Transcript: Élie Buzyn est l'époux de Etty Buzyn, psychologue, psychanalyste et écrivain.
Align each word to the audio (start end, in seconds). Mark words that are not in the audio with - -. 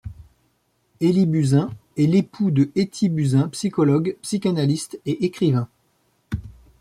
Élie 0.99 1.27
Buzyn 1.27 1.69
est 1.95 2.07
l'époux 2.07 2.49
de 2.49 2.71
Etty 2.75 3.07
Buzyn, 3.09 3.49
psychologue, 3.49 4.17
psychanalyste 4.23 4.99
et 5.05 5.25
écrivain. 5.25 5.69